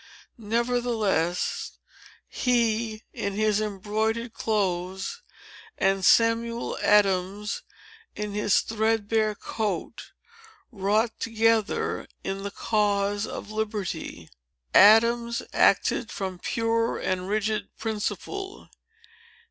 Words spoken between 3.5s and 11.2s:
embroidered clothes, and Samuel Adams in his threadbare coat, wrought